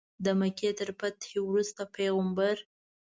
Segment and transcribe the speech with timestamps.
[0.25, 2.55] د مکې تر فتحې وروسته پیغمبر.